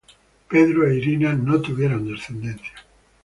[0.51, 2.73] Pedro e Irina no tuvieron descendencia.